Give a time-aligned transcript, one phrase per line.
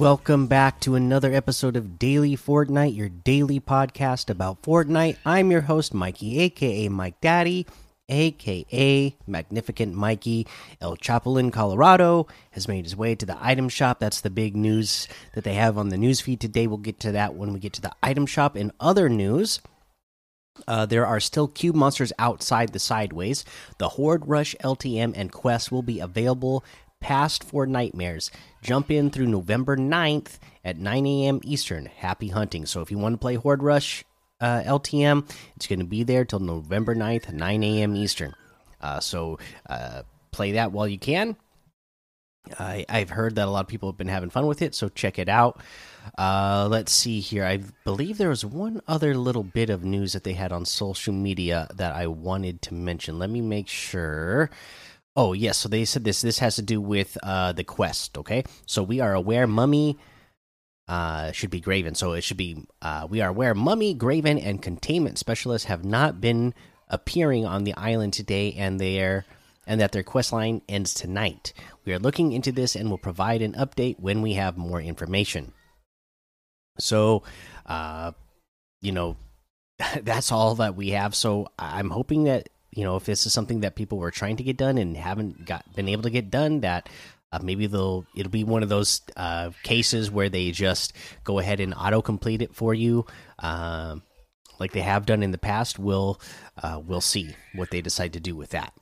[0.00, 5.18] welcome back to another episode of Daily Fortnite, your daily podcast about Fortnite.
[5.26, 7.66] I'm your host, Mikey, aka Mike Daddy,
[8.08, 10.46] aka Magnificent Mikey.
[10.80, 13.98] El Chapulin, Colorado, has made his way to the item shop.
[13.98, 16.66] That's the big news that they have on the news feed today.
[16.66, 18.56] We'll get to that when we get to the item shop.
[18.56, 19.60] In other news,
[20.66, 23.44] uh, there are still cube monsters outside the sideways.
[23.76, 26.64] The Horde Rush, LTM, and Quest will be available
[27.00, 28.30] past Fortnitemares.
[28.62, 31.40] Jump in through November 9th at 9 a.m.
[31.42, 31.86] Eastern.
[31.86, 32.66] Happy hunting.
[32.66, 34.04] So if you want to play Horde Rush
[34.40, 37.96] uh, LTM, it's going to be there till November 9th, 9 a.m.
[37.96, 38.34] Eastern.
[38.80, 41.36] Uh, so uh, play that while you can.
[42.58, 44.88] I, I've heard that a lot of people have been having fun with it, so
[44.88, 45.60] check it out.
[46.16, 47.44] Uh, let's see here.
[47.44, 51.12] I believe there was one other little bit of news that they had on social
[51.12, 53.18] media that I wanted to mention.
[53.18, 54.50] Let me make sure.
[55.16, 56.22] Oh yes, so they said this.
[56.22, 58.16] This has to do with uh, the quest.
[58.18, 59.98] Okay, so we are aware Mummy
[60.88, 61.94] uh, should be Graven.
[61.94, 66.20] So it should be uh, we are aware Mummy, Graven, and Containment specialists have not
[66.20, 66.54] been
[66.88, 69.24] appearing on the island today, and their
[69.66, 71.52] and that their quest line ends tonight.
[71.84, 75.52] We are looking into this and will provide an update when we have more information.
[76.78, 77.22] So,
[77.66, 78.12] uh,
[78.80, 79.16] you know,
[80.02, 81.14] that's all that we have.
[81.14, 84.42] So I'm hoping that you know if this is something that people were trying to
[84.42, 86.88] get done and haven't got been able to get done, that
[87.32, 90.92] uh, maybe they'll it'll be one of those uh, cases where they just
[91.24, 93.06] go ahead and auto complete it for you.
[93.38, 94.02] Um,
[94.58, 96.20] like they have done in the past, we'll
[96.62, 98.72] uh, we'll see what they decide to do with that.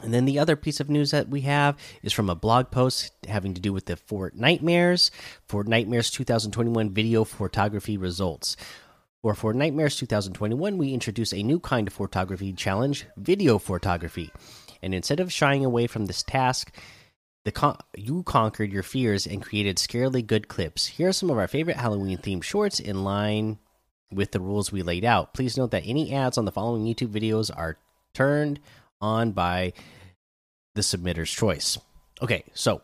[0.00, 3.12] And then the other piece of news that we have is from a blog post
[3.28, 5.10] having to do with the Fortnitemares,
[5.46, 8.56] Fort Nightmares 2021 video photography results.
[9.24, 14.32] Or Fortnitemares 2021, we introduce a new kind of photography challenge, video photography.
[14.82, 16.74] And instead of shying away from this task,
[17.44, 20.86] the con you conquered your fears and created scarily good clips.
[20.86, 23.58] Here are some of our favorite Halloween themed shorts in line
[24.10, 25.34] with the rules we laid out.
[25.34, 27.78] Please note that any ads on the following YouTube videos are
[28.14, 28.58] turned
[29.00, 29.72] on by
[30.74, 31.78] the submitter's choice.
[32.20, 32.82] Okay, so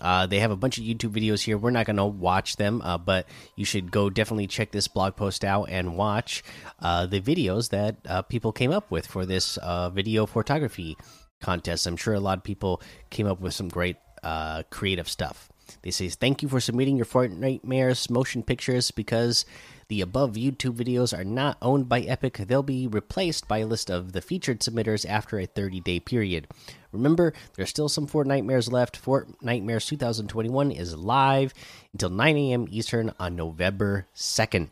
[0.00, 1.58] uh, they have a bunch of YouTube videos here.
[1.58, 3.26] We're not going to watch them, uh, but
[3.56, 6.42] you should go definitely check this blog post out and watch
[6.80, 10.96] uh, the videos that uh, people came up with for this uh, video photography
[11.40, 11.86] contest.
[11.86, 15.51] I'm sure a lot of people came up with some great uh, creative stuff.
[15.82, 19.44] They say, Thank you for submitting your Fortnitemares motion pictures because
[19.88, 22.38] the above YouTube videos are not owned by Epic.
[22.38, 26.48] They'll be replaced by a list of the featured submitters after a 30 day period.
[26.92, 28.96] Remember, there's still some Fortnitemares left.
[28.96, 31.52] Fort Nightmares 2021 is live
[31.92, 32.66] until 9 a.m.
[32.70, 34.70] Eastern on November 2nd.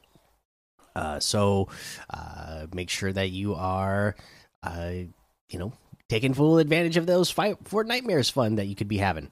[0.94, 1.68] Uh, so
[2.10, 4.16] uh, make sure that you are,
[4.62, 4.92] uh,
[5.48, 5.72] you know,
[6.10, 9.30] taking full advantage of those fight Fortnitemares fun that you could be having.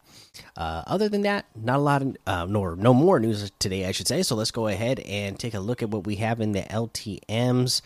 [0.56, 3.92] Uh, other than that, not a lot of uh, nor no more news today, I
[3.92, 4.22] should say.
[4.22, 7.82] So let's go ahead and take a look at what we have in the LTM's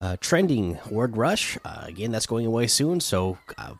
[0.00, 1.58] uh, trending Horde Rush.
[1.64, 3.74] Uh, again, that's going away soon, so uh,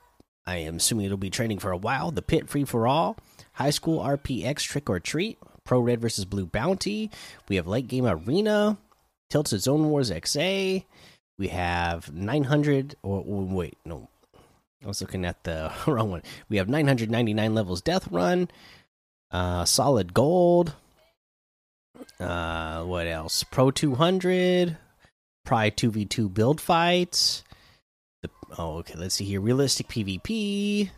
[0.44, 2.10] I am assuming it'll be trending for a while.
[2.10, 3.16] The Pit Free for All,
[3.52, 7.12] High School RPX Trick or Treat, Pro Red versus Blue Bounty.
[7.48, 8.76] We have Late Game Arena,
[9.30, 10.84] Tilted Zone Wars XA.
[11.38, 14.08] We have 900 or, or wait, no,
[14.82, 16.22] I was looking at the wrong one.
[16.48, 18.48] We have 999 levels Death Run,
[19.30, 20.74] uh, Solid Gold.
[22.20, 23.42] Uh, what else?
[23.42, 24.76] Pro 200,
[25.44, 27.42] Pry 2v2 build fights.
[28.22, 28.94] The, oh, okay.
[28.96, 29.40] Let's see here.
[29.40, 30.90] Realistic PvP,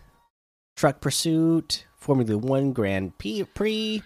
[0.77, 4.03] Truck Pursuit, Formula One Grand Prix,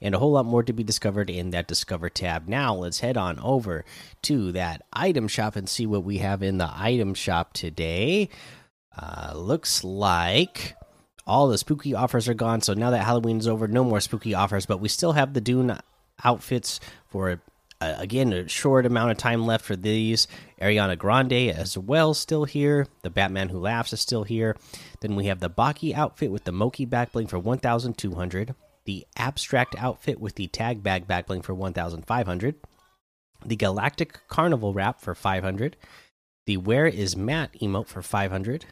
[0.00, 2.48] and a whole lot more to be discovered in that Discover tab.
[2.48, 3.84] Now, let's head on over
[4.22, 8.28] to that item shop and see what we have in the item shop today.
[8.96, 10.76] Uh, looks like
[11.26, 12.60] all the spooky offers are gone.
[12.60, 14.66] So now that Halloween is over, no more spooky offers.
[14.66, 15.78] But we still have the Dune
[16.24, 17.40] outfits for
[17.80, 20.26] uh, again a short amount of time left for these.
[20.60, 22.86] Ariana Grande as well still here.
[23.02, 24.56] The Batman Who Laughs is still here.
[25.00, 28.54] Then we have the Baki outfit with the Moki backbling for 1,200.
[28.84, 32.54] The Abstract outfit with the Tag Bag backbling for 1,500.
[33.44, 35.76] The Galactic Carnival wrap for 500.
[36.46, 38.66] The Where is Matt emote for 500.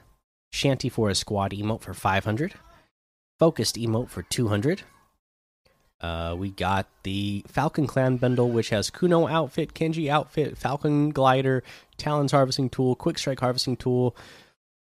[0.50, 2.54] Shanty for a Squad emote for 500.
[3.38, 4.82] Focused emote for 200.
[6.00, 11.62] Uh, we got the Falcon Clan bundle, which has Kuno outfit, Kenji outfit, Falcon glider,
[11.96, 14.16] Talons harvesting tool, Quick Strike harvesting tool,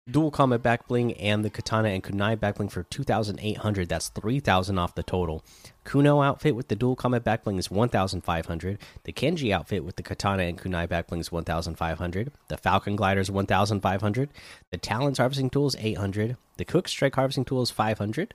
[0.10, 3.90] dual combat backbling and the Katana and Kunai backbling for 2,800.
[3.90, 5.44] That's 3,000 off the total.
[5.84, 8.78] Kuno outfit with the dual combat backbling is 1,500.
[9.04, 12.32] The Kenji outfit with the Katana and Kunai backbling is 1,500.
[12.48, 14.30] The Falcon glider is 1,500.
[14.72, 16.38] The Talons harvesting tool is 800.
[16.58, 18.34] The cook Strike harvesting tool is 500.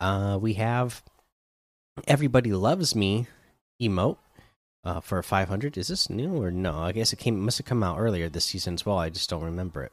[0.00, 1.02] Uh, we have
[2.06, 3.26] Everybody Loves Me
[3.80, 4.18] emote
[4.86, 5.76] uh, for 500.
[5.76, 6.78] Is this new or no?
[6.78, 8.98] I guess it came must have come out earlier this season as well.
[8.98, 9.92] I just don't remember it.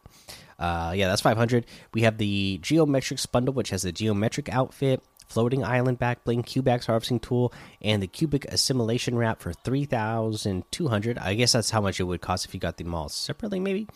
[0.59, 1.65] Uh, yeah, that's 500.
[1.93, 7.19] We have the Geometrics bundle, which has the Geometric outfit, floating island Backbling, Cubax harvesting
[7.19, 7.51] tool,
[7.81, 11.17] and the cubic assimilation wrap for 3,200.
[11.17, 13.87] I guess that's how much it would cost if you got them all separately, maybe.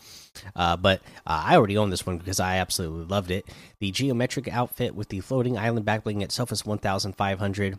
[0.56, 3.48] Uh, but uh, I already own this one because I absolutely loved it.
[3.78, 7.78] The geometric outfit with the floating island Backbling itself is 1,500.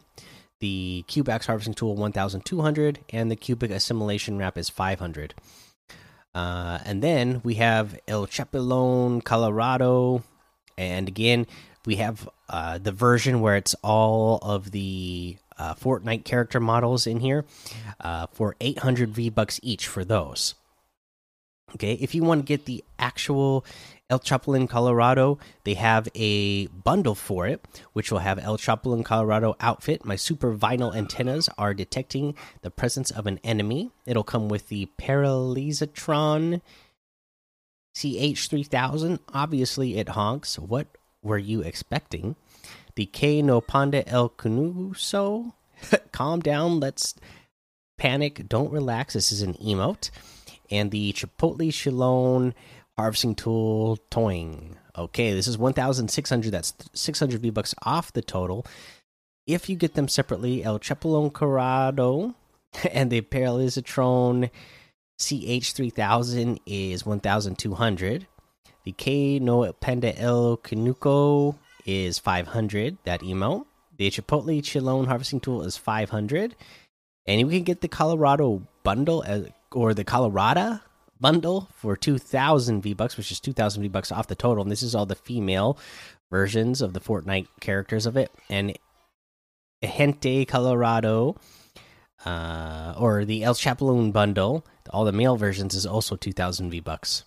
[0.60, 5.34] The Cubax harvesting tool 1,200, and the cubic assimilation wrap is 500.
[6.36, 10.24] Uh, and then we have El Chapulín, Colorado,
[10.78, 11.48] and again
[11.86, 17.20] we have uh, the version where it's all of the uh, Fortnite character models in
[17.20, 17.46] here
[18.00, 20.56] uh, for 800 V bucks each for those.
[21.76, 23.66] Okay, if you want to get the actual
[24.10, 27.64] El Chapulín Colorado, they have a bundle for it,
[27.94, 30.04] which will have El Chapulín Colorado outfit.
[30.04, 33.92] My super vinyl antennas are detecting the presence of an enemy.
[34.08, 36.62] It'll come with the Paralysatron
[37.96, 39.20] CH3000.
[39.34, 40.58] Obviously, it honks.
[40.58, 40.88] What
[41.22, 42.36] were you expecting?
[42.96, 45.54] The K no Panda El Canuso.
[46.12, 46.80] Calm down.
[46.80, 47.14] Let's
[47.98, 48.50] panic.
[48.50, 49.14] Don't relax.
[49.14, 50.10] This is an emote.
[50.72, 52.54] And the Chipotle Shilon
[52.98, 54.76] harvesting tool toing.
[54.98, 56.52] Okay, this is 1,600.
[56.52, 58.66] That's 600 V bucks off the total.
[59.48, 62.36] If you get them separately, El Chapulín Colorado
[62.92, 64.50] and the Paralizatron
[65.20, 68.28] CH3000 is 1,200.
[68.86, 71.56] The K no Panda El Canuco
[71.86, 72.98] is 500.
[73.06, 73.66] That emo.
[73.98, 76.56] The Chipotle Chilone harvesting tool is 500.
[77.30, 80.80] And you can get the Colorado bundle as, or the Colorado
[81.22, 84.64] bundle for 2000 V bucks, which is 2000 V bucks off the total.
[84.64, 85.78] And this is all the female
[86.32, 88.32] versions of the Fortnite characters of it.
[88.50, 88.76] And
[89.84, 91.36] Gente Colorado
[92.26, 97.26] uh, or the El Chapulín bundle, all the male versions is also 2000 V bucks.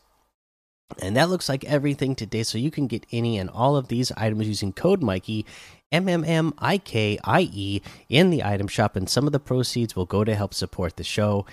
[1.00, 2.42] And that looks like everything today.
[2.42, 5.46] So you can get any and all of these items using code Mikey,
[5.90, 9.40] M M M I K I E, in the item shop, and some of the
[9.40, 11.46] proceeds will go to help support the show.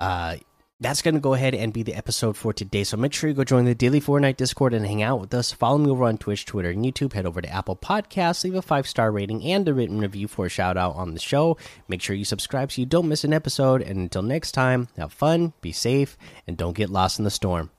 [0.00, 0.36] Uh,
[0.80, 2.84] that's going to go ahead and be the episode for today.
[2.84, 5.50] So make sure you go join the Daily Fortnite Discord and hang out with us.
[5.50, 7.14] Follow me over on Twitch, Twitter, and YouTube.
[7.14, 10.46] Head over to Apple Podcasts, leave a five star rating and a written review for
[10.46, 11.56] a shout out on the show.
[11.88, 13.82] Make sure you subscribe so you don't miss an episode.
[13.82, 16.16] And until next time, have fun, be safe,
[16.46, 17.70] and don't get lost in the storm.